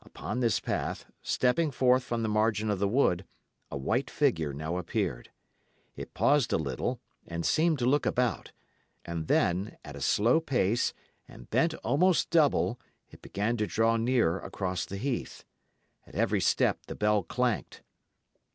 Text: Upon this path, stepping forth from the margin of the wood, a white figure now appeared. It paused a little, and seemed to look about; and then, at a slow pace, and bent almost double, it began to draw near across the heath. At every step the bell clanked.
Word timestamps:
Upon 0.00 0.40
this 0.40 0.60
path, 0.60 1.04
stepping 1.20 1.70
forth 1.70 2.04
from 2.04 2.22
the 2.22 2.28
margin 2.30 2.70
of 2.70 2.78
the 2.78 2.88
wood, 2.88 3.26
a 3.70 3.76
white 3.76 4.08
figure 4.08 4.54
now 4.54 4.78
appeared. 4.78 5.30
It 5.94 6.14
paused 6.14 6.54
a 6.54 6.56
little, 6.56 7.00
and 7.26 7.44
seemed 7.44 7.80
to 7.80 7.84
look 7.84 8.06
about; 8.06 8.50
and 9.04 9.28
then, 9.28 9.76
at 9.84 9.94
a 9.94 10.00
slow 10.00 10.40
pace, 10.40 10.94
and 11.28 11.50
bent 11.50 11.74
almost 11.84 12.30
double, 12.30 12.80
it 13.10 13.20
began 13.20 13.58
to 13.58 13.66
draw 13.66 13.98
near 13.98 14.38
across 14.40 14.86
the 14.86 14.96
heath. 14.96 15.44
At 16.06 16.14
every 16.14 16.40
step 16.40 16.86
the 16.86 16.94
bell 16.96 17.22
clanked. 17.22 17.82